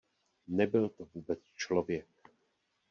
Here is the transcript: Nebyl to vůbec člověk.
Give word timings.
Nebyl 0.47 0.89
to 0.89 1.05
vůbec 1.13 1.39
člověk. 1.55 2.07